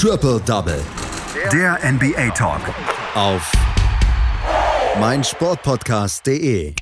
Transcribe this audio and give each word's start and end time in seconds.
Triple 0.00 0.40
Double. 0.46 0.80
Der 1.52 1.76
NBA 1.82 2.30
Talk. 2.30 2.60
Auf 3.16 3.50
meinsportpodcast.de. 5.00 6.72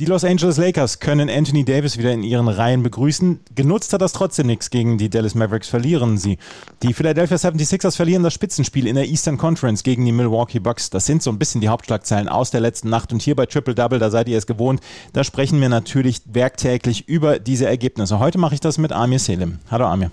Die 0.00 0.04
Los 0.06 0.24
Angeles 0.24 0.56
Lakers 0.56 0.98
können 0.98 1.30
Anthony 1.30 1.64
Davis 1.64 1.98
wieder 1.98 2.10
in 2.10 2.24
ihren 2.24 2.48
Reihen 2.48 2.82
begrüßen. 2.82 3.38
Genutzt 3.54 3.92
hat 3.92 4.02
das 4.02 4.12
trotzdem 4.12 4.48
nichts 4.48 4.70
gegen 4.70 4.98
die 4.98 5.08
Dallas 5.08 5.36
Mavericks, 5.36 5.68
verlieren 5.68 6.18
sie. 6.18 6.36
Die 6.82 6.92
Philadelphia 6.92 7.36
76ers 7.36 7.94
verlieren 7.94 8.24
das 8.24 8.34
Spitzenspiel 8.34 8.88
in 8.88 8.96
der 8.96 9.06
Eastern 9.06 9.38
Conference 9.38 9.84
gegen 9.84 10.04
die 10.04 10.10
Milwaukee 10.10 10.58
Bucks. 10.58 10.90
Das 10.90 11.06
sind 11.06 11.22
so 11.22 11.30
ein 11.30 11.38
bisschen 11.38 11.60
die 11.60 11.68
Hauptschlagzeilen 11.68 12.28
aus 12.28 12.50
der 12.50 12.60
letzten 12.60 12.90
Nacht. 12.90 13.12
Und 13.12 13.22
hier 13.22 13.36
bei 13.36 13.46
Triple 13.46 13.76
Double, 13.76 14.00
da 14.00 14.10
seid 14.10 14.28
ihr 14.28 14.36
es 14.36 14.48
gewohnt, 14.48 14.80
da 15.12 15.22
sprechen 15.22 15.60
wir 15.60 15.68
natürlich 15.68 16.22
werktäglich 16.24 17.08
über 17.08 17.38
diese 17.38 17.66
Ergebnisse. 17.66 18.18
Heute 18.18 18.38
mache 18.38 18.54
ich 18.54 18.60
das 18.60 18.78
mit 18.78 18.90
Amir 18.90 19.20
Selim. 19.20 19.60
Hallo 19.70 19.86
Amir. 19.86 20.10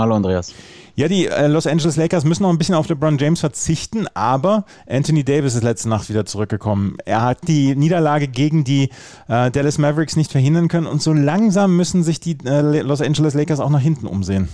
Hallo 0.00 0.14
Andreas. 0.14 0.54
Ja, 0.94 1.08
die 1.08 1.26
äh, 1.26 1.46
Los 1.46 1.66
Angeles 1.66 1.96
Lakers 1.96 2.24
müssen 2.24 2.42
noch 2.42 2.50
ein 2.50 2.56
bisschen 2.56 2.74
auf 2.74 2.88
LeBron 2.88 3.18
James 3.18 3.40
verzichten, 3.40 4.06
aber 4.14 4.64
Anthony 4.88 5.24
Davis 5.24 5.54
ist 5.54 5.62
letzte 5.62 5.90
Nacht 5.90 6.08
wieder 6.08 6.24
zurückgekommen. 6.24 6.96
Er 7.04 7.22
hat 7.22 7.46
die 7.46 7.76
Niederlage 7.76 8.26
gegen 8.26 8.64
die 8.64 8.90
äh, 9.28 9.50
Dallas 9.50 9.76
Mavericks 9.76 10.16
nicht 10.16 10.32
verhindern 10.32 10.68
können 10.68 10.86
und 10.86 11.02
so 11.02 11.12
langsam 11.12 11.76
müssen 11.76 12.02
sich 12.02 12.18
die 12.18 12.38
äh, 12.46 12.80
Los 12.80 13.02
Angeles 13.02 13.34
Lakers 13.34 13.60
auch 13.60 13.68
nach 13.68 13.80
hinten 13.80 14.06
umsehen. 14.06 14.48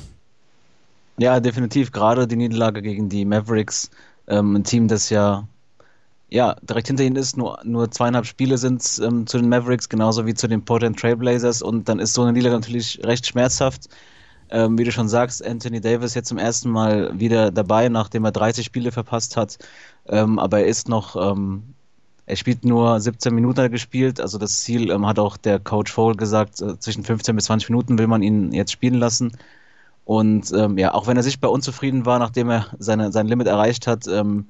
Ja, 1.19 1.39
definitiv. 1.39 1.93
Gerade 1.93 2.27
die 2.27 2.37
Niederlage 2.37 2.83
gegen 2.83 3.09
die 3.09 3.25
Mavericks, 3.25 3.91
ähm, 4.27 4.57
ein 4.57 4.65
Team, 4.65 4.89
das 4.89 5.11
ja 5.11 5.47
ja, 6.29 6.57
direkt 6.61 6.89
hinter 6.89 7.05
ihnen 7.05 7.15
ist, 7.15 7.37
nur, 7.37 7.61
nur 7.63 7.89
zweieinhalb 7.93 8.27
Spiele 8.27 8.59
sind 8.59 8.83
ähm, 9.01 9.29
zu 9.29 9.39
den 9.39 9.49
Mavericks, 9.49 9.89
genauso 9.89 10.27
wie 10.27 10.35
zu 10.35 10.49
den 10.49 10.65
Portland 10.65 10.99
Trailblazers 10.99 11.63
und 11.63 11.89
dann 11.89 12.01
ist 12.01 12.15
so 12.15 12.23
eine 12.23 12.33
Niederlage 12.33 12.61
natürlich 12.61 13.01
recht 13.05 13.29
schmerzhaft. 13.29 13.89
Ähm, 14.51 14.79
wie 14.79 14.85
du 14.85 14.93
schon 14.93 15.09
sagst, 15.09 15.45
Anthony 15.45 15.81
Davis 15.81 16.15
jetzt 16.15 16.29
zum 16.29 16.39
ersten 16.39 16.71
Mal 16.71 17.19
wieder 17.19 17.51
dabei, 17.51 17.89
nachdem 17.89 18.25
er 18.25 18.33
30 18.33 18.65
Spiele 18.65 18.93
verpasst 18.93 19.37
hat. 19.37 19.59
Ähm, 20.09 20.39
aber 20.39 20.61
er 20.61 20.67
ist 20.67 20.89
noch, 20.89 21.17
ähm, 21.17 21.75
er 22.27 22.37
spielt 22.37 22.65
nur 22.65 23.01
17 23.01 23.35
Minuten 23.35 23.71
gespielt. 23.71 24.21
Also 24.21 24.39
das 24.39 24.61
Ziel 24.61 24.91
ähm, 24.91 25.07
hat 25.07 25.19
auch 25.19 25.37
der 25.37 25.59
Coach 25.59 25.93
Fowl 25.93 26.15
gesagt, 26.15 26.61
äh, 26.61 26.79
zwischen 26.79 27.03
15 27.05 27.35
bis 27.35 27.47
20 27.47 27.71
Minuten 27.71 27.99
will 27.99 28.07
man 28.07 28.23
ihn 28.23 28.53
jetzt 28.53 28.73
spielen 28.73 28.95
lassen. 28.95 29.33
Und 30.05 30.53
ähm, 30.53 30.79
ja, 30.79 30.95
auch 30.95 31.09
wenn 31.09 31.17
er 31.17 31.25
sichtbar 31.25 31.51
unzufrieden 31.51 32.07
war, 32.07 32.21
nachdem 32.21 32.49
er 32.51 32.67
seine, 32.79 33.11
sein 33.11 33.27
Limit 33.27 33.49
erreicht 33.49 33.89
hat, 33.89 34.07
ähm, 34.07 34.47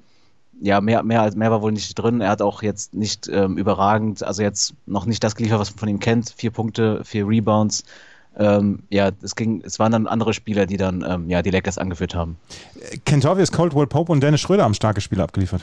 ja, 0.61 0.81
mehr, 0.83 1.03
mehr, 1.03 1.35
mehr 1.35 1.51
war 1.51 1.63
wohl 1.63 1.73
nicht 1.73 1.95
drin. 1.95 2.21
Er 2.21 2.31
hat 2.31 2.43
auch 2.43 2.63
jetzt 2.63 2.95
nicht 2.95 3.27
überragend, 3.27 4.23
also 4.23 4.43
jetzt 4.43 4.73
noch 4.87 5.05
nicht 5.05 5.23
das 5.23 5.35
geliefert, 5.37 5.61
was 5.61 5.71
man 5.73 5.79
von 5.79 5.89
ihm 5.91 6.01
kennt. 6.01 6.31
Vier 6.31 6.51
Punkte, 6.51 7.05
vier 7.05 7.29
Rebounds 7.29 7.85
ähm, 8.39 8.81
ja, 8.91 9.11
es 9.23 9.35
ging, 9.35 9.63
es 9.65 9.79
waren 9.79 9.93
dann 9.93 10.07
andere 10.07 10.35
Spieler, 10.35 10.67
die 10.67 10.77
dann 10.77 11.05
ähm, 11.09 11.31
ja, 11.31 11.43
die 11.43 11.51
Lakers 11.51 11.79
angeführt 11.79 12.15
haben. 12.15 12.37
Kentavious 13.05 13.51
Caldwell 13.51 13.87
Pope 13.87 14.13
und 14.13 14.23
Dennis 14.23 14.41
Schröder 14.41 14.65
haben 14.65 14.75
starke 14.75 15.01
Spiele 15.01 15.23
abgeliefert. 15.23 15.63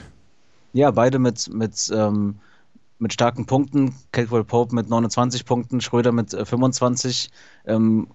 Ja, 0.73 0.89
beide 0.89 1.19
mit, 1.19 1.53
mit, 1.53 1.91
ähm, 1.93 2.35
mit 2.97 3.13
starken 3.13 3.45
Punkten. 3.45 3.93
Caldwell 4.11 4.43
Pope 4.43 4.73
mit 4.73 4.89
29 4.89 5.45
Punkten, 5.45 5.81
Schröder 5.81 6.11
mit 6.11 6.33
äh, 6.33 6.45
25. 6.45 7.29
Ähm, 7.67 8.07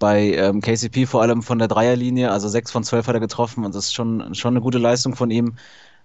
bei 0.00 0.32
ähm, 0.32 0.60
KCP 0.60 1.06
vor 1.06 1.22
allem 1.22 1.42
von 1.42 1.60
der 1.60 1.68
Dreierlinie, 1.68 2.32
also 2.32 2.48
6 2.48 2.72
von 2.72 2.82
12 2.82 3.06
hat 3.06 3.14
er 3.14 3.20
getroffen 3.20 3.64
und 3.64 3.72
das 3.72 3.84
ist 3.84 3.94
schon, 3.94 4.34
schon 4.34 4.54
eine 4.54 4.60
gute 4.60 4.78
Leistung 4.78 5.14
von 5.14 5.30
ihm. 5.30 5.54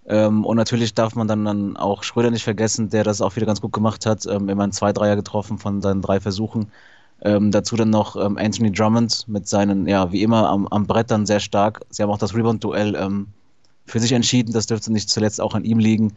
Ähm, 0.05 0.45
und 0.45 0.55
natürlich 0.55 0.93
darf 0.93 1.15
man 1.15 1.27
dann, 1.27 1.43
dann 1.45 1.75
auch 1.77 2.03
Schröder 2.03 2.29
nicht 2.29 2.43
vergessen, 2.43 2.89
der 2.89 3.03
das 3.03 3.21
auch 3.21 3.35
wieder 3.35 3.47
ganz 3.47 3.59
gut 3.59 3.73
gemacht 3.73 4.05
hat. 4.05 4.25
Immerhin 4.27 4.71
zwei 4.71 4.93
Dreier 4.93 5.15
getroffen 5.15 5.57
von 5.57 5.81
seinen 5.81 6.03
drei 6.03 6.19
Versuchen. 6.19 6.71
Ähm, 7.23 7.51
dazu 7.51 7.75
dann 7.75 7.89
noch 7.89 8.15
ähm, 8.15 8.37
Anthony 8.37 8.71
Drummond 8.71 9.27
mit 9.27 9.47
seinen, 9.47 9.87
ja, 9.87 10.11
wie 10.11 10.21
immer 10.21 10.49
am, 10.49 10.67
am 10.67 10.85
Brett 10.85 11.09
dann 11.09 11.25
sehr 11.25 11.39
stark. 11.39 11.81
Sie 11.89 12.03
haben 12.03 12.11
auch 12.11 12.19
das 12.19 12.35
Rebound-Duell 12.35 12.95
ähm, 12.95 13.27
für 13.85 13.99
sich 13.99 14.11
entschieden. 14.11 14.53
Das 14.53 14.67
dürfte 14.67 14.91
nicht 14.91 15.09
zuletzt 15.09 15.41
auch 15.41 15.55
an 15.55 15.63
ihm 15.63 15.79
liegen. 15.79 16.13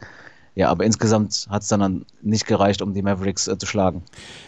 Ja, 0.53 0.69
aber 0.69 0.83
insgesamt 0.83 1.47
hat 1.49 1.61
es 1.61 1.69
dann 1.69 2.05
nicht 2.21 2.45
gereicht, 2.45 2.81
um 2.81 2.93
die 2.93 3.01
Mavericks 3.01 3.47
äh, 3.47 3.57
zu 3.57 3.65
schlagen. 3.65 4.03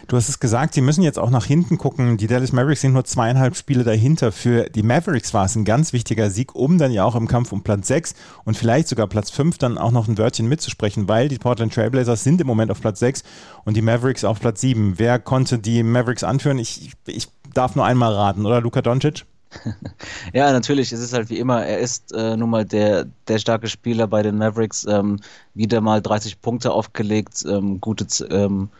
Du 0.06 0.16
hast 0.16 0.28
es 0.28 0.38
gesagt, 0.38 0.74
sie 0.74 0.82
müssen 0.82 1.02
jetzt 1.02 1.18
auch 1.18 1.30
nach 1.30 1.46
hinten 1.46 1.78
gucken. 1.78 2.18
Die 2.18 2.26
Dallas 2.26 2.52
Mavericks 2.52 2.82
sind 2.82 2.92
nur 2.92 3.04
zweieinhalb 3.04 3.56
Spiele 3.56 3.84
dahinter. 3.84 4.30
Für 4.30 4.68
die 4.68 4.82
Mavericks 4.82 5.32
war 5.32 5.46
es 5.46 5.56
ein 5.56 5.64
ganz 5.64 5.94
wichtiger 5.94 6.28
Sieg, 6.28 6.54
um 6.54 6.76
dann 6.76 6.92
ja 6.92 7.04
auch 7.04 7.14
im 7.14 7.26
Kampf 7.26 7.52
um 7.52 7.62
Platz 7.62 7.88
6 7.88 8.14
und 8.44 8.56
vielleicht 8.56 8.88
sogar 8.88 9.06
Platz 9.06 9.30
5 9.30 9.56
dann 9.56 9.78
auch 9.78 9.92
noch 9.92 10.06
ein 10.06 10.18
Wörtchen 10.18 10.46
mitzusprechen, 10.46 11.08
weil 11.08 11.28
die 11.28 11.38
Portland 11.38 11.72
Trailblazers 11.72 12.22
sind 12.22 12.38
im 12.38 12.46
Moment 12.46 12.70
auf 12.70 12.82
Platz 12.82 12.98
6 12.98 13.22
und 13.64 13.74
die 13.74 13.82
Mavericks 13.82 14.24
auf 14.24 14.40
Platz 14.40 14.60
7. 14.60 14.98
Wer 14.98 15.18
konnte 15.18 15.58
die 15.58 15.82
Mavericks 15.82 16.22
anführen? 16.22 16.58
Ich, 16.58 16.92
ich 17.06 17.28
darf 17.54 17.76
nur 17.76 17.86
einmal 17.86 18.12
raten, 18.12 18.44
oder 18.44 18.60
Luka 18.60 18.82
Doncic? 18.82 19.24
ja, 20.32 20.52
natürlich. 20.52 20.92
Es 20.92 21.00
ist 21.00 21.12
halt 21.12 21.30
wie 21.30 21.38
immer, 21.38 21.64
er 21.64 21.78
ist 21.78 22.12
äh, 22.12 22.36
nun 22.36 22.50
mal 22.50 22.64
der, 22.64 23.06
der 23.28 23.38
starke 23.38 23.68
Spieler 23.68 24.06
bei 24.06 24.22
den 24.22 24.38
Mavericks. 24.38 24.86
Ähm, 24.88 25.20
wieder 25.54 25.80
mal 25.80 26.02
30 26.02 26.40
Punkte 26.40 26.72
aufgelegt, 26.72 27.44
ähm, 27.48 27.80
gute 27.80 28.06
ähm, 28.26 28.70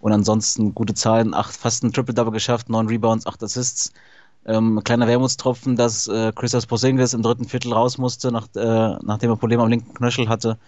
und 0.00 0.12
ansonsten 0.12 0.74
gute 0.74 0.94
Zahlen. 0.94 1.34
Acht, 1.34 1.54
fast 1.56 1.84
ein 1.84 1.92
Triple-Double 1.92 2.32
geschafft, 2.32 2.68
neun 2.68 2.88
Rebounds, 2.88 3.26
acht 3.26 3.42
Assists. 3.42 3.92
Ähm, 4.44 4.80
kleiner 4.84 5.06
Wermutstropfen, 5.06 5.76
dass 5.76 6.08
äh, 6.08 6.32
Christos 6.34 6.66
Porzingis 6.66 7.14
im 7.14 7.22
dritten 7.22 7.44
Viertel 7.44 7.72
raus 7.72 7.96
musste, 7.98 8.32
nach, 8.32 8.48
äh, 8.56 8.98
nachdem 9.04 9.30
er 9.30 9.36
Probleme 9.36 9.62
am 9.62 9.68
linken 9.68 9.94
Knöchel 9.94 10.28
hatte, 10.28 10.58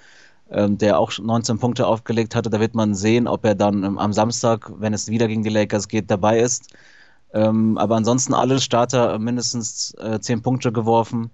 ähm, 0.51 0.79
der 0.79 0.99
auch 0.99 1.13
19 1.19 1.59
Punkte 1.59 1.87
aufgelegt 1.87 2.35
hatte. 2.37 2.51
Da 2.51 2.61
wird 2.61 2.75
man 2.77 2.95
sehen, 2.95 3.27
ob 3.27 3.45
er 3.45 3.55
dann 3.57 3.83
ähm, 3.85 3.99
am 3.99 4.13
Samstag, 4.13 4.71
wenn 4.79 4.95
es 4.95 5.09
wieder 5.09 5.27
gegen 5.29 5.43
die 5.43 5.51
Lakers 5.51 5.89
geht, 5.89 6.11
dabei 6.11 6.39
ist. 6.41 6.73
Ähm, 7.35 7.77
aber 7.79 7.97
ansonsten 7.97 8.33
alle 8.33 8.61
Starter 8.61 9.19
mindestens 9.19 9.93
äh, 9.99 10.21
10 10.21 10.43
Punkte 10.43 10.71
geworfen 10.71 11.31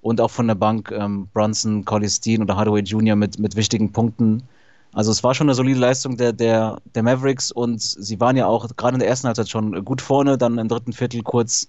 und 0.00 0.20
auch 0.20 0.30
von 0.30 0.46
der 0.46 0.54
Bank 0.54 0.92
ähm, 0.92 1.28
Brunson, 1.34 1.84
Collie 1.84 2.08
Steen 2.08 2.40
oder 2.40 2.56
Hardaway 2.56 2.82
Jr. 2.82 3.16
mit, 3.16 3.38
mit 3.40 3.56
wichtigen 3.56 3.92
Punkten. 3.92 4.44
Also 4.92 5.10
es 5.10 5.24
war 5.24 5.34
schon 5.34 5.48
eine 5.48 5.54
solide 5.54 5.80
Leistung 5.80 6.16
der, 6.16 6.32
der, 6.32 6.78
der 6.94 7.02
Mavericks 7.02 7.50
und 7.50 7.80
sie 7.82 8.20
waren 8.20 8.36
ja 8.36 8.46
auch 8.46 8.68
gerade 8.76 8.94
in 8.94 9.00
der 9.00 9.08
ersten 9.08 9.26
Halbzeit 9.26 9.48
schon 9.48 9.84
gut 9.84 10.00
vorne, 10.00 10.38
dann 10.38 10.56
im 10.58 10.68
dritten 10.68 10.92
Viertel 10.92 11.22
kurz, 11.22 11.68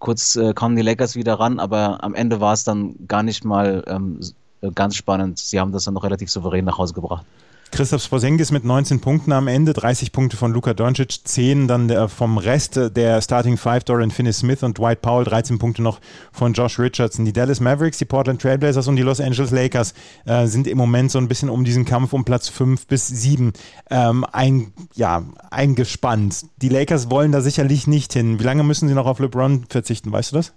kurz 0.00 0.34
äh, 0.34 0.52
kamen 0.52 0.74
die 0.74 0.82
Lakers 0.82 1.14
wieder 1.14 1.34
ran, 1.34 1.60
aber 1.60 2.02
am 2.02 2.14
Ende 2.14 2.40
war 2.40 2.52
es 2.52 2.64
dann 2.64 2.94
gar 3.06 3.22
nicht 3.22 3.44
mal 3.44 3.84
ähm, 3.86 4.20
ganz 4.74 4.96
spannend. 4.96 5.38
Sie 5.38 5.60
haben 5.60 5.72
das 5.72 5.84
dann 5.84 5.94
noch 5.94 6.04
relativ 6.04 6.30
souverän 6.30 6.64
nach 6.64 6.78
Hause 6.78 6.94
gebracht. 6.94 7.24
Christoph 7.70 8.02
Sporzingis 8.02 8.50
mit 8.50 8.64
19 8.64 9.00
Punkten 9.00 9.32
am 9.32 9.46
Ende, 9.46 9.72
30 9.72 10.12
Punkte 10.12 10.36
von 10.36 10.52
Luka 10.52 10.74
Doncic, 10.74 11.20
10 11.24 11.68
dann 11.68 12.08
vom 12.08 12.38
Rest 12.38 12.78
der 12.96 13.22
Starting 13.22 13.56
Five, 13.56 13.84
Dorian 13.84 14.10
Finney-Smith 14.10 14.62
und 14.62 14.78
Dwight 14.78 15.02
Powell, 15.02 15.24
13 15.24 15.58
Punkte 15.58 15.82
noch 15.82 16.00
von 16.32 16.52
Josh 16.52 16.78
Richardson. 16.78 17.24
Die 17.24 17.32
Dallas 17.32 17.60
Mavericks, 17.60 17.98
die 17.98 18.04
Portland 18.04 18.42
Trailblazers 18.42 18.88
und 18.88 18.96
die 18.96 19.02
Los 19.02 19.20
Angeles 19.20 19.50
Lakers 19.50 19.94
äh, 20.26 20.46
sind 20.46 20.66
im 20.66 20.78
Moment 20.78 21.10
so 21.10 21.18
ein 21.18 21.28
bisschen 21.28 21.48
um 21.48 21.64
diesen 21.64 21.84
Kampf 21.84 22.12
um 22.12 22.24
Platz 22.24 22.48
5 22.48 22.86
bis 22.86 23.06
7 23.06 23.52
ähm, 23.90 24.26
ein, 24.32 24.72
ja, 24.94 25.22
eingespannt. 25.50 26.46
Die 26.62 26.68
Lakers 26.68 27.10
wollen 27.10 27.32
da 27.32 27.40
sicherlich 27.40 27.86
nicht 27.86 28.12
hin. 28.12 28.40
Wie 28.40 28.44
lange 28.44 28.64
müssen 28.64 28.88
sie 28.88 28.94
noch 28.94 29.06
auf 29.06 29.20
LeBron 29.20 29.66
verzichten, 29.68 30.12
weißt 30.12 30.32
du 30.32 30.36
das? 30.36 30.52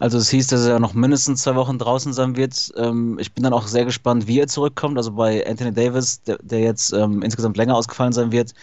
Also 0.00 0.18
es 0.18 0.30
hieß, 0.30 0.46
dass 0.48 0.64
er 0.64 0.78
noch 0.78 0.94
mindestens 0.94 1.42
zwei 1.42 1.56
Wochen 1.56 1.78
draußen 1.78 2.12
sein 2.12 2.36
wird. 2.36 2.72
Ähm, 2.76 3.18
ich 3.18 3.32
bin 3.32 3.42
dann 3.42 3.52
auch 3.52 3.66
sehr 3.66 3.84
gespannt, 3.84 4.26
wie 4.28 4.38
er 4.38 4.46
zurückkommt. 4.46 4.96
Also 4.96 5.12
bei 5.12 5.44
Anthony 5.46 5.72
Davis, 5.72 6.22
der, 6.22 6.38
der 6.38 6.60
jetzt 6.60 6.92
ähm, 6.92 7.22
insgesamt 7.22 7.56
länger 7.56 7.76
ausgefallen 7.76 8.12
sein 8.12 8.30
wird, 8.30 8.54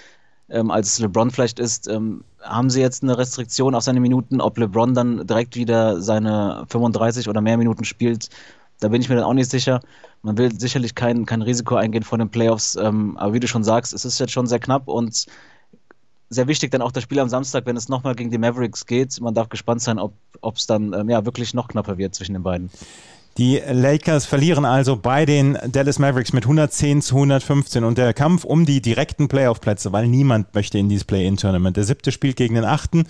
ähm, 0.50 0.72
als 0.72 1.00
LeBron 1.00 1.32
vielleicht 1.32 1.60
ist, 1.60 1.88
ähm, 1.88 2.24
haben 2.42 2.70
sie 2.70 2.80
jetzt 2.80 3.04
eine 3.04 3.18
Restriktion 3.18 3.76
auf 3.76 3.84
seine 3.84 4.00
Minuten. 4.00 4.40
Ob 4.40 4.58
LeBron 4.58 4.94
dann 4.94 5.28
direkt 5.28 5.56
wieder 5.56 6.02
seine 6.02 6.66
35 6.70 7.28
oder 7.28 7.42
mehr 7.42 7.58
Minuten 7.58 7.84
spielt, 7.84 8.30
da 8.80 8.88
bin 8.90 9.02
ich 9.02 9.10
mir 9.10 9.16
dann 9.16 9.26
auch 9.26 9.34
nicht 9.34 9.52
sicher. 9.52 9.82
Man 10.22 10.38
will 10.38 10.58
sicherlich 10.58 10.96
kein, 10.96 11.26
kein 11.26 11.42
Risiko 11.42 11.76
eingehen 11.76 12.04
vor 12.04 12.18
den 12.18 12.30
Playoffs. 12.30 12.76
Ähm, 12.76 13.18
aber 13.18 13.34
wie 13.34 13.40
du 13.40 13.48
schon 13.48 13.64
sagst, 13.64 13.94
es 13.94 14.06
ist 14.06 14.20
jetzt 14.20 14.32
schon 14.32 14.48
sehr 14.48 14.60
knapp 14.60 14.88
und 14.88 15.26
sehr 16.30 16.48
wichtig 16.48 16.72
dann 16.72 16.82
auch 16.82 16.92
das 16.92 17.04
Spiel 17.04 17.20
am 17.20 17.30
Samstag, 17.30 17.66
wenn 17.66 17.78
es 17.78 17.90
nochmal 17.90 18.16
gegen 18.16 18.32
die 18.32 18.38
Mavericks 18.38 18.86
geht. 18.86 19.20
Man 19.22 19.34
darf 19.34 19.50
gespannt 19.50 19.82
sein, 19.82 20.00
ob 20.00 20.56
es 20.56 20.66
dann 20.66 20.94
ähm, 20.94 21.10
ja, 21.10 21.26
wirklich 21.26 21.54
noch 21.54 21.68
knapper 21.68 21.98
wird 21.98 22.16
zwischen 22.16 22.34
den 22.34 22.44
beiden. 22.44 22.70
Die 23.38 23.58
Lakers 23.58 24.26
verlieren 24.26 24.64
also 24.64 24.96
bei 24.96 25.26
den 25.26 25.58
Dallas 25.68 26.00
Mavericks 26.00 26.32
mit 26.32 26.46
110 26.46 27.02
zu 27.02 27.16
115 27.16 27.84
und 27.84 27.98
der 27.98 28.14
Kampf 28.14 28.46
um 28.46 28.66
die 28.66 28.82
direkten 28.82 29.28
Playoff-Plätze, 29.28 29.92
weil 29.92 30.08
niemand 30.08 30.56
möchte 30.56 30.78
in 30.78 30.88
dieses 30.88 31.04
Play-In-Tournament. 31.04 31.76
Der 31.76 31.84
siebte 31.84 32.14
spielt 32.14 32.38
gegen 32.38 32.56
den 32.56 32.64
achten. 32.64 33.08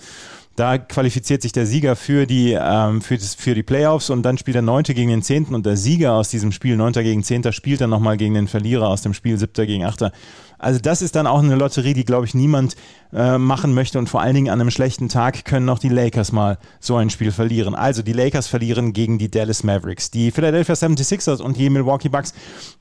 Da 0.56 0.78
qualifiziert 0.78 1.42
sich 1.42 1.52
der 1.52 1.66
Sieger 1.66 1.96
für 1.96 2.26
die, 2.26 2.56
ähm, 2.58 3.02
für, 3.02 3.16
das, 3.16 3.34
für 3.34 3.54
die 3.54 3.62
Playoffs 3.62 4.08
und 4.08 4.22
dann 4.22 4.38
spielt 4.38 4.54
der 4.54 4.62
Neunte 4.62 4.94
gegen 4.94 5.10
den 5.10 5.22
Zehnten 5.22 5.54
und 5.54 5.66
der 5.66 5.76
Sieger 5.76 6.14
aus 6.14 6.30
diesem 6.30 6.50
Spiel, 6.50 6.76
Neunter 6.76 7.02
gegen 7.02 7.22
Zehnter, 7.22 7.52
spielt 7.52 7.82
dann 7.82 7.90
nochmal 7.90 8.16
gegen 8.16 8.34
den 8.34 8.48
Verlierer 8.48 8.88
aus 8.88 9.02
dem 9.02 9.12
Spiel, 9.12 9.38
Siebter 9.38 9.66
gegen 9.66 9.84
Achter. 9.84 10.12
Also 10.58 10.80
das 10.80 11.02
ist 11.02 11.14
dann 11.16 11.26
auch 11.26 11.42
eine 11.42 11.54
Lotterie, 11.54 11.92
die, 11.92 12.04
glaube 12.04 12.24
ich, 12.24 12.34
niemand 12.34 12.76
äh, 13.12 13.36
machen 13.36 13.74
möchte. 13.74 13.98
Und 13.98 14.08
vor 14.08 14.22
allen 14.22 14.34
Dingen 14.34 14.48
an 14.48 14.60
einem 14.60 14.70
schlechten 14.70 15.08
Tag 15.08 15.44
können 15.44 15.68
auch 15.68 15.78
die 15.78 15.90
Lakers 15.90 16.32
mal 16.32 16.58
so 16.80 16.96
ein 16.96 17.10
Spiel 17.10 17.30
verlieren. 17.30 17.74
Also 17.74 18.02
die 18.02 18.14
Lakers 18.14 18.46
verlieren 18.46 18.92
gegen 18.92 19.18
die 19.18 19.30
Dallas 19.30 19.62
Mavericks. 19.64 20.10
Die 20.10 20.30
Philadelphia 20.30 20.74
76ers 20.74 21.42
und 21.42 21.58
die 21.58 21.68
Milwaukee 21.68 22.08
Bucks, 22.08 22.32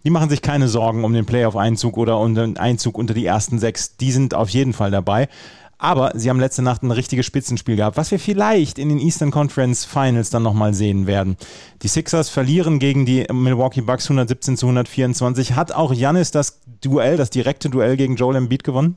die 0.04 0.10
machen 0.10 0.30
sich 0.30 0.42
keine 0.42 0.68
Sorgen 0.68 1.04
um 1.04 1.14
den 1.14 1.26
Playoff-Einzug 1.26 1.98
oder 1.98 2.20
um 2.20 2.34
den 2.34 2.58
Einzug 2.58 2.98
unter 2.98 3.14
die 3.14 3.26
ersten 3.26 3.60
sechs. 3.60 3.98
Die 3.98 4.12
sind 4.12 4.34
auf 4.34 4.50
jeden 4.50 4.72
Fall 4.72 4.92
dabei. 4.92 5.28
Aber 5.78 6.12
sie 6.16 6.30
haben 6.30 6.40
letzte 6.40 6.62
Nacht 6.62 6.84
ein 6.84 6.92
richtiges 6.92 7.26
Spitzenspiel 7.26 7.76
gehabt, 7.76 7.98
was 7.98 8.10
wir 8.10 8.20
vielleicht 8.20 8.80
in 8.80 8.90
den 8.90 9.00
Eastern 9.00 9.32
Conference 9.32 9.84
Finals 9.84 10.30
dann 10.30 10.44
nochmal 10.44 10.74
sehen 10.74 11.06
werden. 11.06 11.36
Die 11.82 11.90
Sixers 11.90 12.30
verlieren 12.30 12.80
gegen 12.80 13.06
die 13.06 13.26
Milwaukee 13.32 13.82
Bucks 13.82 14.06
117 14.06 14.56
zu 14.56 14.68
124. 14.68 15.54
Hat 15.54 15.74
auch 15.74 15.94
Janis 15.94 16.32
das 16.32 16.62
Duell, 16.82 17.18
das 17.18 17.30
direkte 17.30 17.70
Duell 17.70 17.98
gegen 17.98 18.16
Joel 18.16 18.38
Embiid 18.38 18.64
gewonnen? 18.64 18.96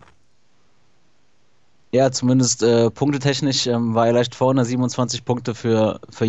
Ja, 1.91 2.13
zumindest 2.13 2.63
äh, 2.63 2.91
punktetechnisch 2.91 3.67
ähm, 3.67 3.95
war 3.95 4.07
er 4.07 4.13
leicht 4.13 4.35
vorne, 4.35 4.65
27 4.65 5.25
Punkte 5.25 5.55
für, 5.55 6.01
für 6.11 6.27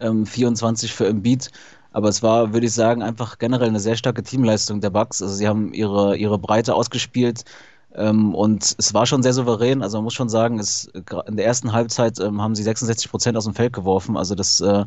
ähm, 0.00 0.26
24 0.26 0.92
für 0.92 1.08
Embiid. 1.08 1.50
Aber 1.92 2.10
es 2.10 2.22
war, 2.22 2.52
würde 2.52 2.66
ich 2.66 2.74
sagen, 2.74 3.02
einfach 3.02 3.38
generell 3.38 3.68
eine 3.68 3.80
sehr 3.80 3.96
starke 3.96 4.22
Teamleistung 4.22 4.82
der 4.82 4.90
Bucks. 4.90 5.22
Also 5.22 5.34
sie 5.34 5.48
haben 5.48 5.72
ihre, 5.72 6.16
ihre 6.18 6.38
Breite 6.38 6.74
ausgespielt 6.74 7.44
ähm, 7.96 8.34
und 8.34 8.74
es 8.78 8.92
war 8.92 9.06
schon 9.06 9.22
sehr 9.22 9.32
souverän. 9.32 9.82
Also 9.82 9.96
man 9.96 10.04
muss 10.04 10.14
schon 10.14 10.28
sagen, 10.28 10.58
es, 10.58 10.90
in 11.26 11.36
der 11.36 11.46
ersten 11.46 11.72
Halbzeit 11.72 12.20
ähm, 12.20 12.42
haben 12.42 12.54
sie 12.54 12.62
66 12.62 13.10
Prozent 13.10 13.38
aus 13.38 13.44
dem 13.44 13.54
Feld 13.54 13.72
geworfen. 13.72 14.18
Also 14.18 14.34
das 14.34 14.60
äh, 14.60 14.84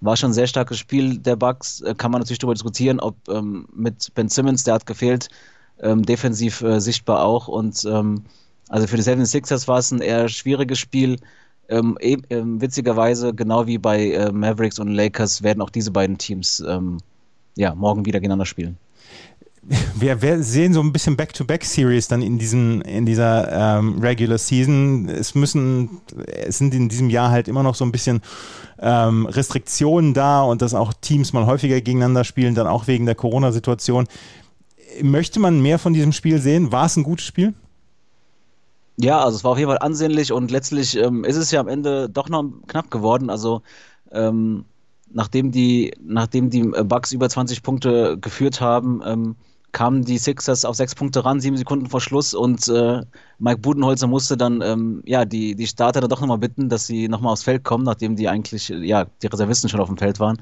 war 0.00 0.16
schon 0.16 0.30
ein 0.30 0.34
sehr 0.34 0.48
starkes 0.48 0.78
Spiel 0.78 1.18
der 1.18 1.36
Bucks. 1.36 1.80
Äh, 1.82 1.94
kann 1.94 2.10
man 2.10 2.20
natürlich 2.20 2.40
darüber 2.40 2.54
diskutieren, 2.54 2.98
ob 2.98 3.16
ähm, 3.28 3.68
mit 3.72 4.12
Ben 4.14 4.28
Simmons, 4.28 4.64
der 4.64 4.74
hat 4.74 4.86
gefehlt, 4.86 5.28
ähm, 5.80 6.04
defensiv 6.04 6.60
äh, 6.62 6.80
sichtbar 6.80 7.24
auch. 7.24 7.46
Und 7.46 7.84
ähm, 7.84 8.24
also 8.68 8.88
für 8.88 8.96
die 8.96 9.04
76ers 9.04 9.68
war 9.68 9.78
es 9.78 9.92
ein 9.92 10.00
eher 10.00 10.28
schwieriges 10.28 10.80
Spiel. 10.80 11.18
Ähm, 11.68 11.96
ähm, 12.00 12.60
witzigerweise, 12.60 13.34
genau 13.34 13.66
wie 13.66 13.78
bei 13.78 14.10
äh, 14.10 14.32
Mavericks 14.32 14.80
und 14.80 14.88
Lakers, 14.88 15.42
werden 15.44 15.60
auch 15.62 15.70
diese 15.70 15.92
beiden 15.92 16.18
Teams 16.18 16.60
ähm, 16.66 16.98
ja, 17.56 17.74
morgen 17.74 18.04
wieder 18.04 18.18
gegeneinander 18.18 18.46
spielen. 18.46 18.78
Wir, 19.94 20.22
wir, 20.22 20.42
sehen 20.42 20.72
so 20.72 20.80
ein 20.80 20.92
bisschen 20.92 21.16
Back-to-Back-Series 21.16 22.08
dann 22.08 22.22
in, 22.22 22.38
diesem, 22.38 22.80
in 22.82 23.04
dieser 23.04 23.78
ähm, 23.78 23.98
Regular 23.98 24.38
Season. 24.38 25.08
Es 25.08 25.34
müssen, 25.34 26.00
es 26.26 26.56
sind 26.58 26.72
in 26.72 26.88
diesem 26.88 27.10
Jahr 27.10 27.30
halt 27.30 27.48
immer 27.48 27.62
noch 27.62 27.74
so 27.74 27.84
ein 27.84 27.92
bisschen 27.92 28.22
ähm, 28.78 29.26
Restriktionen 29.26 30.14
da 30.14 30.42
und 30.42 30.62
dass 30.62 30.72
auch 30.72 30.94
Teams 30.94 31.34
mal 31.34 31.44
häufiger 31.44 31.80
gegeneinander 31.82 32.24
spielen, 32.24 32.54
dann 32.54 32.66
auch 32.66 32.86
wegen 32.86 33.04
der 33.04 33.14
Corona-Situation. 33.14 34.06
Möchte 35.02 35.38
man 35.38 35.60
mehr 35.60 35.78
von 35.78 35.92
diesem 35.92 36.12
Spiel 36.12 36.38
sehen? 36.38 36.72
War 36.72 36.86
es 36.86 36.96
ein 36.96 37.02
gutes 37.02 37.26
Spiel? 37.26 37.52
Ja, 38.96 39.20
also 39.20 39.36
es 39.36 39.44
war 39.44 39.52
auf 39.52 39.58
jeden 39.58 39.70
Fall 39.70 39.78
ansehnlich 39.78 40.32
und 40.32 40.50
letztlich 40.50 40.96
ähm, 40.96 41.24
ist 41.24 41.36
es 41.36 41.50
ja 41.50 41.60
am 41.60 41.68
Ende 41.68 42.08
doch 42.08 42.30
noch 42.30 42.44
knapp 42.66 42.90
geworden. 42.90 43.28
Also 43.28 43.62
ähm, 44.12 44.64
nachdem 45.12 45.52
die, 45.52 45.92
nachdem 46.00 46.50
die 46.50 46.60
äh, 46.60 46.84
Bucks 46.84 47.12
über 47.12 47.28
20 47.28 47.62
Punkte 47.62 48.18
geführt 48.18 48.60
haben, 48.60 49.02
ähm, 49.04 49.36
kamen 49.72 50.04
die 50.04 50.18
Sixers 50.18 50.64
auf 50.64 50.76
sechs 50.76 50.94
Punkte 50.94 51.24
ran, 51.24 51.40
sieben 51.40 51.56
Sekunden 51.56 51.86
vor 51.86 52.00
Schluss 52.00 52.34
und 52.34 52.68
äh, 52.68 53.02
Mike 53.38 53.58
Budenholzer 53.60 54.06
musste 54.06 54.36
dann 54.36 54.62
ähm, 54.62 55.02
ja 55.04 55.24
die, 55.24 55.54
die 55.54 55.66
Starter 55.66 56.00
dann 56.00 56.10
doch 56.10 56.20
nochmal 56.20 56.38
bitten, 56.38 56.68
dass 56.68 56.86
sie 56.86 57.08
nochmal 57.08 57.32
aufs 57.32 57.42
Feld 57.42 57.64
kommen, 57.64 57.84
nachdem 57.84 58.16
die 58.16 58.28
eigentlich 58.28 58.68
ja 58.68 59.06
die 59.22 59.26
Reservisten 59.26 59.68
schon 59.68 59.80
auf 59.80 59.88
dem 59.88 59.98
Feld 59.98 60.20
waren. 60.20 60.40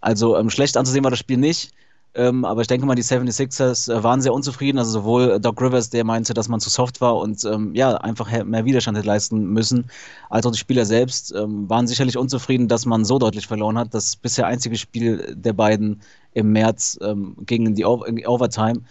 Also 0.00 0.36
ähm, 0.36 0.50
schlecht 0.50 0.76
anzusehen 0.76 1.04
war 1.04 1.10
das 1.10 1.20
Spiel 1.20 1.38
nicht. 1.38 1.72
Ähm, 2.14 2.44
aber 2.44 2.60
ich 2.60 2.66
denke 2.66 2.86
mal, 2.86 2.94
die 2.94 3.02
76ers 3.02 3.90
äh, 3.90 4.02
waren 4.02 4.20
sehr 4.20 4.34
unzufrieden. 4.34 4.78
Also 4.78 4.90
sowohl 4.90 5.40
Doc 5.40 5.60
Rivers, 5.62 5.88
der 5.88 6.04
meinte, 6.04 6.34
dass 6.34 6.48
man 6.48 6.60
zu 6.60 6.68
soft 6.68 7.00
war 7.00 7.16
und 7.16 7.42
ähm, 7.44 7.74
ja, 7.74 7.96
einfach 7.96 8.30
mehr 8.44 8.64
Widerstand 8.66 8.98
hätte 8.98 9.06
leisten 9.06 9.46
müssen, 9.46 9.86
als 10.28 10.44
auch 10.44 10.52
die 10.52 10.58
Spieler 10.58 10.84
selbst 10.84 11.34
ähm, 11.34 11.70
waren 11.70 11.86
sicherlich 11.86 12.18
unzufrieden, 12.18 12.68
dass 12.68 12.84
man 12.84 13.04
so 13.06 13.18
deutlich 13.18 13.46
verloren 13.46 13.78
hat. 13.78 13.94
Das 13.94 14.16
bisher 14.16 14.46
einzige 14.46 14.76
Spiel 14.76 15.34
der 15.36 15.54
beiden 15.54 16.02
im 16.34 16.52
März 16.52 16.98
ähm, 17.02 17.36
gegen 17.46 17.74
die 17.74 17.84
o 17.86 18.04
Overtime. 18.26 18.82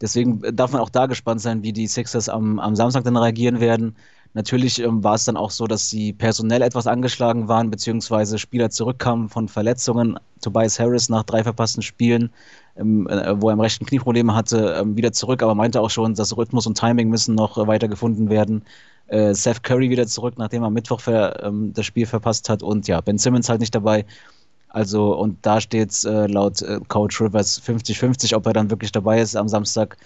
Deswegen 0.00 0.42
darf 0.56 0.72
man 0.72 0.80
auch 0.80 0.90
da 0.90 1.06
gespannt 1.06 1.40
sein, 1.40 1.62
wie 1.62 1.72
die 1.72 1.86
Sixers 1.86 2.28
am, 2.28 2.58
am 2.58 2.74
Samstag 2.74 3.04
dann 3.04 3.16
reagieren 3.16 3.60
werden. 3.60 3.96
Natürlich 4.34 4.80
ähm, 4.80 5.02
war 5.02 5.14
es 5.14 5.24
dann 5.24 5.36
auch 5.36 5.50
so, 5.50 5.66
dass 5.66 5.88
sie 5.88 6.12
personell 6.12 6.62
etwas 6.62 6.86
angeschlagen 6.86 7.48
waren, 7.48 7.70
beziehungsweise 7.70 8.38
Spieler 8.38 8.70
zurückkamen 8.70 9.28
von 9.28 9.48
Verletzungen. 9.48 10.18
Tobias 10.42 10.78
Harris 10.78 11.08
nach 11.08 11.22
drei 11.22 11.42
verpassten 11.42 11.82
Spielen 11.82 12.30
ähm, 12.76 13.06
äh, 13.08 13.40
wo 13.40 13.48
er 13.48 13.54
im 13.54 13.60
rechten 13.60 13.86
Knie 13.86 13.98
Probleme 13.98 14.34
hatte, 14.34 14.76
ähm, 14.80 14.96
wieder 14.96 15.12
zurück, 15.12 15.42
aber 15.42 15.54
meinte 15.54 15.80
auch 15.80 15.90
schon, 15.90 16.14
dass 16.14 16.36
Rhythmus 16.36 16.66
und 16.66 16.78
Timing 16.78 17.08
müssen 17.08 17.34
noch 17.34 17.56
äh, 17.58 17.66
weiter 17.66 17.88
gefunden 17.88 18.30
werden. 18.30 18.62
Äh, 19.06 19.34
Seth 19.34 19.62
Curry 19.62 19.90
wieder 19.90 20.06
zurück, 20.06 20.34
nachdem 20.38 20.62
er 20.62 20.66
am 20.66 20.72
Mittwoch 20.72 21.00
ver, 21.00 21.42
ähm, 21.44 21.72
das 21.74 21.86
Spiel 21.86 22.06
verpasst 22.06 22.48
hat 22.48 22.62
und 22.62 22.88
ja, 22.88 23.00
Ben 23.00 23.18
Simmons 23.18 23.48
halt 23.48 23.60
nicht 23.60 23.74
dabei. 23.74 24.04
Also, 24.68 25.16
und 25.16 25.38
da 25.42 25.60
steht 25.60 25.90
es 25.90 26.04
äh, 26.04 26.26
laut 26.26 26.62
äh, 26.62 26.80
Coach 26.88 27.20
Rivers 27.20 27.62
50-50, 27.62 28.34
ob 28.34 28.46
er 28.46 28.54
dann 28.54 28.70
wirklich 28.70 28.90
dabei 28.90 29.20
ist 29.20 29.36
am 29.36 29.48
Samstag. 29.48 29.96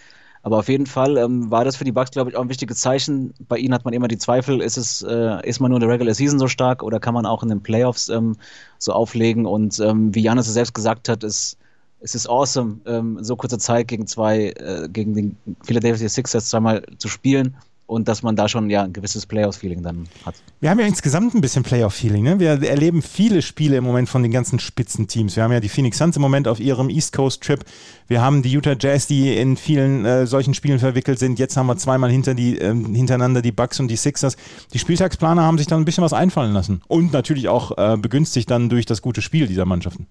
Aber 0.43 0.59
auf 0.59 0.69
jeden 0.69 0.87
Fall 0.87 1.17
ähm, 1.17 1.51
war 1.51 1.65
das 1.65 1.77
für 1.77 1.85
die 1.85 1.93
Bucks, 1.93 2.11
glaube 2.11 2.31
ich, 2.31 2.37
auch 2.37 2.43
ein 2.43 2.49
wichtiges 2.49 2.79
Zeichen. 2.79 3.35
Bei 3.49 3.59
ihnen 3.59 3.75
hat 3.75 3.85
man 3.85 3.95
immer 3.95 4.09
die 4.09 4.19
Zweifel, 4.19 4.61
ist 4.61 4.77
es, 4.77 5.03
äh, 5.03 5.47
ist 5.47 5.61
man 5.61 5.71
nur 5.71 5.79
in 5.79 5.87
der 5.87 5.91
Regular 5.91 6.15
Season 6.15 6.39
so 6.39 6.49
stark 6.49 6.83
oder 6.83 7.01
kann 7.01 7.15
man 7.15 7.27
auch 7.27 7.43
in 7.43 7.49
den 7.49 7.63
Playoffs 7.63 8.09
ähm, 8.09 8.37
so 8.79 8.93
auflegen? 8.93 9.47
Und 9.47 9.79
ähm, 9.81 10.15
wie 10.15 10.23
Janis 10.23 10.47
es 10.47 10.55
selbst 10.55 10.75
gesagt 10.75 11.09
hat, 11.09 11.25
ist 11.25 11.59
es 12.01 12.15
ist 12.15 12.29
awesome, 12.29 12.79
ähm, 12.87 13.19
so 13.23 13.35
kurze 13.35 13.59
Zeit 13.59 13.89
gegen 13.89 14.07
zwei, 14.07 14.51
äh, 14.51 14.89
gegen 14.89 15.15
den 15.15 15.37
Philadelphia 15.65 16.09
Sixers 16.09 16.49
zweimal 16.49 16.85
zu 16.99 17.09
spielen 17.09 17.57
und 17.89 18.07
dass 18.07 18.23
man 18.23 18.37
da 18.37 18.49
schon 18.49 18.69
ja 18.69 18.83
ein 18.83 18.93
gewisses 18.93 19.25
Playoff-Feeling 19.25 19.83
dann 19.83 20.09
hat. 20.25 20.35
Wir 20.61 20.69
haben 20.69 20.79
ja 20.79 20.87
insgesamt 20.87 21.35
ein 21.35 21.41
bisschen 21.41 21.63
Playoff-Feeling. 21.63 22.23
Ne? 22.23 22.39
Wir 22.39 22.63
erleben 22.63 23.01
viele 23.01 23.41
Spiele 23.41 23.79
im 23.79 23.85
Moment 23.85 24.11
von 24.11 24.23
den 24.23 24.31
ganzen 24.31 24.59
Spitzenteams. 24.59 25.37
Wir 25.37 25.43
haben 25.43 25.53
ja 25.53 25.61
die 25.61 25.71
Phoenix 25.71 25.97
Suns 25.97 26.15
im 26.15 26.23
Moment 26.23 26.49
auf 26.49 26.61
ihrem 26.61 26.91
East 26.91 27.15
Coast-Trip. 27.15 27.65
Wir 28.07 28.21
haben 28.21 28.43
die 28.43 28.53
Utah 28.53 28.77
Jazz, 28.79 29.07
die 29.07 29.35
in 29.35 29.57
vielen 29.57 30.05
äh, 30.05 30.27
solchen 30.27 30.53
Spielen 30.53 30.79
verwickelt 30.79 31.19
sind. 31.19 31.39
Jetzt 31.39 31.57
haben 31.57 31.67
wir 31.67 31.79
zweimal 31.79 32.11
hinter 32.11 32.35
die, 32.35 32.59
äh, 32.59 32.75
hintereinander 32.75 33.41
die 33.41 33.53
Bucks 33.53 33.81
und 33.81 33.89
die 33.89 33.97
Sixers. 33.97 34.37
Die 34.75 34.79
Spieltagsplaner 34.79 35.43
haben 35.43 35.57
sich 35.57 35.67
dann 35.67 35.81
ein 35.81 35.87
bisschen 35.87 36.05
was 36.05 36.13
einfallen 36.13 36.53
lassen. 36.53 36.83
Und 36.89 37.15
natürlich 37.15 37.49
auch 37.49 37.77
äh, 37.79 37.97
begünstigt 37.97 38.51
dann 38.51 38.69
durch 38.69 38.85
das 38.85 39.01
gute 39.01 39.23
Spiel 39.23 39.47
dieser 39.47 39.65
Mannschaften. 39.65 40.07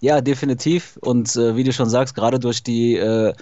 Ja, 0.00 0.20
definitiv. 0.20 0.96
Und 1.00 1.34
äh, 1.34 1.56
wie 1.56 1.64
du 1.64 1.72
schon 1.72 1.88
sagst, 1.88 2.14
gerade 2.14 2.38
durch 2.38 2.62
die, 2.62 2.94
äh, 2.94 3.32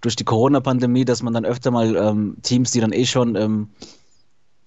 durch 0.00 0.16
die 0.16 0.24
Corona-Pandemie, 0.24 1.04
dass 1.04 1.22
man 1.22 1.34
dann 1.34 1.44
öfter 1.44 1.70
mal 1.70 1.96
ähm, 1.96 2.36
Teams, 2.42 2.70
die 2.70 2.80
dann 2.80 2.92
eh 2.92 3.04
schon 3.04 3.36
ähm, 3.36 3.68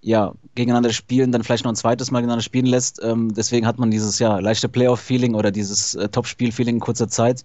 ja, 0.02 0.34
gegeneinander 0.56 0.92
spielen, 0.92 1.32
dann 1.32 1.44
vielleicht 1.44 1.64
noch 1.64 1.72
ein 1.72 1.78
zweites 1.78 2.12
Mal 2.12 2.20
gegeneinander 2.20 2.44
spielen 2.44 2.66
lässt. 2.66 3.02
Ähm, 3.02 3.34
deswegen 3.34 3.66
hat 3.66 3.80
man 3.80 3.90
dieses 3.90 4.20
ja, 4.20 4.40
leichte 4.40 4.68
Playoff-Feeling 4.68 5.34
oder 5.34 5.52
dieses 5.52 5.96
äh, 5.96 6.10
Top-Spiel-Feeling 6.10 6.76
in 6.76 6.82
kurzer 6.82 7.08
Zeit. 7.08 7.44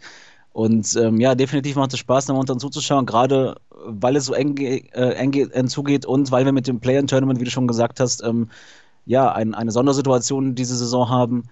Und 0.52 0.96
ähm, 0.96 1.20
ja, 1.20 1.36
definitiv 1.36 1.76
macht 1.76 1.92
es 1.92 2.00
Spaß, 2.00 2.26
da 2.26 2.32
momentan 2.32 2.58
zuzuschauen, 2.58 3.06
gerade 3.06 3.56
weil 3.86 4.16
es 4.16 4.24
so 4.24 4.34
eng, 4.34 4.56
äh, 4.56 4.80
eng, 5.12 5.32
eng 5.32 5.68
zugeht 5.68 6.04
und 6.04 6.32
weil 6.32 6.44
wir 6.44 6.52
mit 6.52 6.66
dem 6.66 6.80
Play-In-Tournament, 6.80 7.38
wie 7.38 7.44
du 7.44 7.50
schon 7.50 7.68
gesagt 7.68 8.00
hast, 8.00 8.24
ähm, 8.24 8.48
ja, 9.06 9.32
ein, 9.32 9.54
eine 9.54 9.70
Sondersituation 9.70 10.56
diese 10.56 10.76
Saison 10.76 11.08
haben 11.08 11.44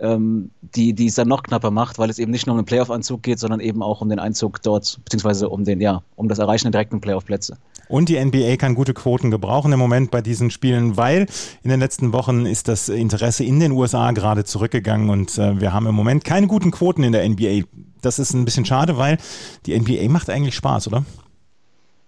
ähm, 0.00 0.50
die, 0.60 0.92
die 0.92 1.06
es 1.06 1.14
dann 1.14 1.28
noch 1.28 1.42
knapper 1.42 1.70
macht, 1.70 1.98
weil 1.98 2.10
es 2.10 2.18
eben 2.18 2.30
nicht 2.30 2.46
nur 2.46 2.54
um 2.54 2.60
den 2.60 2.66
Playoff-Anzug 2.66 3.22
geht, 3.22 3.38
sondern 3.38 3.60
eben 3.60 3.82
auch 3.82 4.00
um 4.00 4.08
den 4.08 4.18
Einzug 4.18 4.62
dort, 4.62 5.00
beziehungsweise 5.04 5.48
um 5.48 5.64
den, 5.64 5.80
ja, 5.80 6.02
um 6.16 6.28
das 6.28 6.38
Erreichen 6.38 6.64
der 6.64 6.72
direkten 6.72 7.00
Playoff-Plätze. 7.00 7.56
Und 7.88 8.08
die 8.08 8.22
NBA 8.22 8.56
kann 8.56 8.74
gute 8.74 8.94
Quoten 8.94 9.30
gebrauchen 9.30 9.72
im 9.72 9.78
Moment 9.78 10.10
bei 10.10 10.22
diesen 10.22 10.50
Spielen, 10.50 10.96
weil 10.96 11.26
in 11.62 11.70
den 11.70 11.80
letzten 11.80 12.12
Wochen 12.12 12.46
ist 12.46 12.68
das 12.68 12.88
Interesse 12.88 13.44
in 13.44 13.60
den 13.60 13.72
USA 13.72 14.10
gerade 14.12 14.44
zurückgegangen 14.44 15.10
und 15.10 15.36
äh, 15.38 15.60
wir 15.60 15.72
haben 15.72 15.86
im 15.86 15.94
Moment 15.94 16.24
keine 16.24 16.46
guten 16.46 16.70
Quoten 16.70 17.02
in 17.02 17.12
der 17.12 17.28
NBA. 17.28 17.66
Das 18.00 18.18
ist 18.18 18.32
ein 18.32 18.44
bisschen 18.44 18.64
schade, 18.64 18.96
weil 18.96 19.18
die 19.66 19.78
NBA 19.78 20.08
macht 20.08 20.30
eigentlich 20.30 20.54
Spaß, 20.54 20.88
oder? 20.88 21.04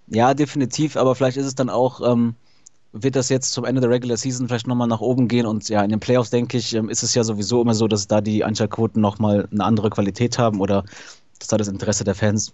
Ja, 0.09 0.35
definitiv, 0.35 0.97
aber 0.97 1.14
vielleicht 1.14 1.37
ist 1.37 1.47
es 1.47 1.55
dann 1.55 1.69
auch. 1.69 2.00
Ähm, 2.00 2.35
wird 3.03 3.17
das 3.17 3.29
jetzt 3.29 3.53
zum 3.53 3.65
Ende 3.65 3.81
der 3.81 3.91
Regular 3.91 4.17
Season 4.17 4.49
vielleicht 4.49 4.67
nochmal 4.67 4.88
nach 4.88 5.00
oben 5.00 5.29
gehen. 5.29 5.47
Und 5.47 5.69
ja, 5.69 5.83
in 5.83 5.91
den 5.91 6.00
Playoffs, 6.00 6.31
denke 6.31 6.57
ich, 6.57 6.75
ähm, 6.75 6.88
ist 6.88 7.03
es 7.03 7.15
ja 7.15 7.25
sowieso 7.25 7.61
immer 7.62 7.75
so, 7.75 7.88
dass 7.88 8.07
da 8.07 8.21
die 8.21 8.45
Einschaltquoten 8.45 9.00
nochmal 9.00 9.49
eine 9.50 9.65
andere 9.65 9.91
Qualität 9.91 10.38
haben 10.38 10.61
oder 10.61 10.85
dass 11.38 11.49
da 11.49 11.57
das 11.57 11.69
Interesse 11.69 12.05
der 12.05 12.15
Fans 12.15 12.53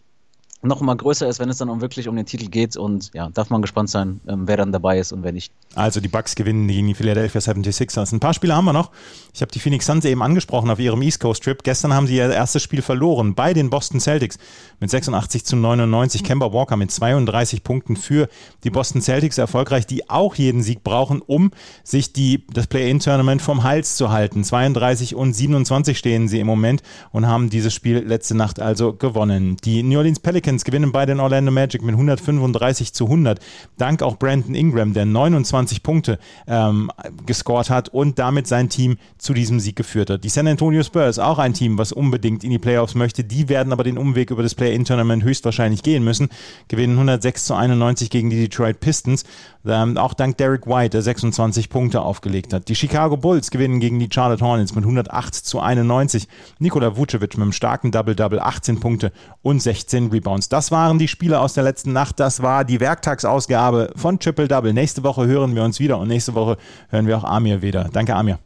noch 0.63 0.81
mal 0.81 0.97
größer 0.97 1.29
ist, 1.29 1.41
wenn 1.41 1.49
es 1.49 1.59
dann 1.59 1.69
um 1.69 1.81
wirklich 1.81 2.09
um 2.09 2.17
den 2.17 2.25
Titel 2.25 2.49
geht. 2.49 2.77
Und 2.77 3.11
ja, 3.15 3.29
darf 3.29 3.51
man 3.51 3.63
gespannt 3.63 3.91
sein, 3.91 4.21
ähm, 4.29 4.47
wer 4.47 4.57
dann 4.57 4.73
dabei 4.73 4.99
ist 4.99 5.13
und 5.13 5.23
wer 5.23 5.33
nicht. 5.33 5.53
Also 5.75 6.01
die 6.01 6.09
Bucks 6.09 6.35
gewinnen 6.35 6.69
gegen 6.69 6.87
die 6.87 6.95
Philadelphia 6.95 7.41
76ers. 7.41 8.13
Ein 8.13 8.21
paar 8.21 8.35
Spiele 8.35 8.55
haben 8.55 8.65
wir 8.65 8.73
noch. 8.73 8.91
Ich 9.35 9.41
habe 9.43 9.51
die 9.51 9.59
Phoenix 9.59 9.87
Suns 9.87 10.05
eben 10.05 10.23
angesprochen 10.23 10.71
auf 10.71 10.79
ihrem 10.79 11.03
East 11.03 11.21
Coast 11.21 11.43
Trip. 11.43 11.63
Gestern 11.63 11.95
haben 11.95 12.07
sie 12.07 12.17
ihr 12.17 12.31
erstes 12.31 12.63
Spiel 12.63 12.83
verloren 12.83 13.35
bei 13.35 13.55
den 13.55 13.71
Boston 13.71 13.99
Celtics 13.99 14.39
mit 14.79 14.91
86 14.91 15.45
zu 15.45 15.57
99. 15.57 16.23
Kemba 16.23 16.53
Walker 16.53 16.77
mit 16.77 16.91
32 16.91 17.65
Punkten 17.65 17.97
für 17.97 18.29
die 18.63 18.71
Boston 18.71 19.01
Celtics 19.01 19.39
erfolgreich, 19.39 19.87
die 19.87 20.11
auch 20.11 20.35
jeden 20.37 20.63
Sieg 20.63 20.85
brauchen, 20.85 21.23
um 21.23 21.51
sich 21.83 22.13
die, 22.13 22.47
das 22.53 22.67
Play-In-Tournament 22.67 23.43
vom 23.43 23.65
Hals 23.65 23.97
zu 23.97 24.11
halten. 24.11 24.45
32 24.45 25.15
und 25.15 25.33
27 25.33 25.99
stehen 25.99 26.29
sie 26.29 26.39
im 26.39 26.47
Moment 26.47 26.83
und 27.11 27.27
haben 27.27 27.51
dieses 27.51 27.75
Spiel 27.75 27.99
letzte 27.99 28.37
Nacht 28.37 28.61
also 28.61 28.93
gewonnen. 28.93 29.57
Die 29.65 29.83
New 29.83 29.99
Orleans 29.99 30.21
Pelicans 30.21 30.52
Pelicans 30.53 30.65
gewinnen 30.65 30.93
bei 30.93 31.07
den 31.07 31.21
Orlando 31.21 31.51
Magic 31.51 31.83
mit 31.83 31.95
135 31.95 32.93
zu 32.93 33.05
100. 33.05 33.41
Dank 33.79 34.03
auch 34.03 34.19
Brandon 34.19 34.55
Ingram, 34.55 34.93
der 34.93 35.07
29 35.07 35.83
Punkte 35.83 36.19
ähm, 36.47 36.91
gescored 37.25 37.71
hat 37.71 37.89
und 37.89 38.19
damit 38.19 38.47
sein 38.47 38.69
Team 38.69 38.99
zu 39.19 39.33
diesem 39.33 39.61
Sieg 39.61 39.77
geführt 39.77 40.11
hat. 40.11 40.25
Die 40.25 40.29
San 40.29 40.47
Antonio 40.47 40.83
Spurs, 40.83 41.19
auch 41.19 41.39
ein 41.39 41.55
Team, 41.55 41.79
was 41.79 41.93
unbedingt 41.93 42.45
in 42.45 42.51
die 42.51 42.59
Playoffs 42.59 42.95
möchte. 42.95 43.25
Die 43.25 43.49
werden 43.49 43.73
aber 43.73 43.85
den 43.85 43.97
Umweg 43.97 44.31
über 44.31 44.43
das 44.43 44.55
Play-In-Tournament 44.55 45.25
höchstwahrscheinlich 45.25 45.83
gehen 45.83 46.05
müssen. 46.05 46.29
Gewinnen 46.69 46.95
106 46.95 47.47
zu 47.47 47.55
91 47.55 48.11
gegen 48.11 48.29
die 48.31 48.41
Detroit 48.41 48.81
Pistons. 48.81 49.25
Ähm, 49.65 49.97
auch 49.97 50.15
dank 50.15 50.37
Derek 50.39 50.67
White, 50.67 50.91
der 50.91 51.03
26 51.03 51.71
Punkte 51.71 52.03
aufgelegt 52.03 52.53
hat. 52.53 52.69
Die 52.69 52.75
Chicago 52.75 53.17
Bulls 53.17 53.51
gewinnen 53.51 53.79
gegen 53.81 54.01
die 54.01 54.09
Charlotte 54.13 54.45
Hornets 54.45 54.75
mit 54.75 54.85
108 54.85 55.35
zu 55.35 55.61
91. 55.61 56.27
Nikola 56.59 56.97
Vucevic 56.97 57.35
mit 57.35 57.43
einem 57.43 57.53
starken 57.53 57.93
Double-Double, 57.93 58.41
18 58.41 58.81
Punkte 58.81 59.13
und 59.43 59.63
16 59.63 60.09
Rebounds. 60.09 60.42
Das 60.49 60.71
waren 60.71 60.99
die 60.99 61.09
Spiele 61.09 61.41
aus 61.41 61.55
der 61.55 61.65
letzten 61.65 61.93
Nacht. 61.93 62.21
Das 62.21 62.43
war 62.43 62.65
die 62.65 62.81
Werktagsausgabe 62.81 63.93
von 63.97 64.19
Triple 64.19 64.49
Double. 64.49 64.73
Nächste 64.73 65.03
Woche 65.03 65.27
hören 65.27 65.55
wir 65.55 65.63
uns 65.65 65.81
wieder 65.81 65.99
und 65.99 66.09
nächste 66.09 66.35
Woche 66.35 66.57
hören 66.89 67.07
wir 67.07 67.19
auch 67.19 67.25
Amir 67.25 67.63
wieder. 67.63 67.89
Danke, 67.93 68.15
Amir. 68.15 68.39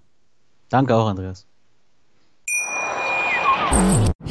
Danke 0.68 0.94
auch, 0.94 1.08
Andreas. 1.08 1.46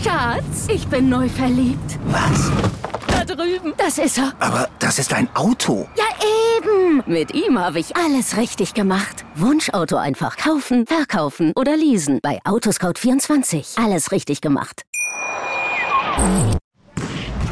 Schatz, 0.02 0.68
ich 0.68 0.88
bin 0.88 1.10
neu 1.10 1.30
verliebt. 1.30 2.00
Was? 2.08 2.52
Da 3.08 3.24
drüben. 3.26 3.74
Das 3.78 3.98
ist 3.98 4.18
er. 4.18 4.34
Aber 4.40 4.68
das 4.80 5.00
ist 5.00 5.14
ein 5.14 5.30
Auto. 5.36 5.88
Ja, 5.96 6.06
eben. 6.58 7.04
Mit 7.06 7.34
ihm 7.34 7.60
habe 7.60 7.80
ich 7.80 7.96
alles 7.96 8.38
richtig 8.38 8.74
gemacht. 8.74 9.26
Wunschauto 9.36 9.98
einfach 9.98 10.38
kaufen, 10.38 10.86
verkaufen 10.88 11.54
oder 11.56 11.78
leasen. 11.78 12.20
Bei 12.22 12.40
Autoscout24. 12.44 13.84
Alles 13.84 14.12
richtig 14.12 14.42
gemacht. 14.42 14.84